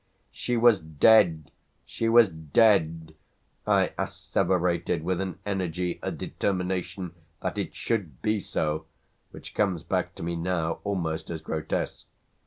"She 0.31 0.57
was 0.57 0.79
dead! 0.79 1.51
she 1.85 2.09
was 2.09 2.27
dead!" 2.29 3.13
I 3.67 3.91
asseverated 3.99 5.03
with 5.03 5.21
an 5.21 5.37
energy, 5.45 5.99
a 6.01 6.09
determination 6.11 7.13
that 7.43 7.59
it 7.59 7.75
should 7.75 8.19
be 8.23 8.39
so, 8.39 8.85
which 9.29 9.53
comes 9.53 9.83
back 9.83 10.15
to 10.15 10.23
me 10.23 10.35
now 10.35 10.79
almost 10.83 11.29
as 11.29 11.41
grotesque. 11.41 12.07